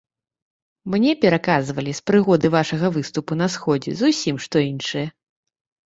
[0.93, 5.07] Мне пераказвалі, з прыгоды вашага выступу на сходзе, зусім што іншае.